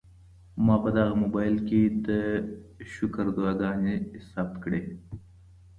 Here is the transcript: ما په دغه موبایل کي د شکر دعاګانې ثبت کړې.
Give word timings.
ما 0.65 0.75
په 0.83 0.89
دغه 0.97 1.13
موبایل 1.23 1.55
کي 1.67 1.81
د 2.07 2.09
شکر 2.93 3.25
دعاګانې 3.37 3.95
ثبت 4.29 4.53
کړې. 4.63 4.81